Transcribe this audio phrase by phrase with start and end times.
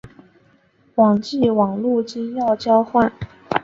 [0.95, 3.13] 网际网路金钥交换。